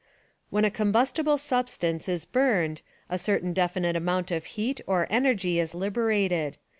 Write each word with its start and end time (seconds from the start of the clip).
When 0.49 0.65
a 0.65 0.71
combustible 0.71 1.37
substance 1.37 2.09
is 2.09 2.25
burned 2.25 2.81
a 3.07 3.19
certain 3.19 3.53
definite 3.53 3.95
amount 3.95 4.31
of 4.31 4.45
heat 4.57 4.81
or 4.87 5.05
energy 5.11 5.59
is 5.59 5.75
liberated. 5.75 6.57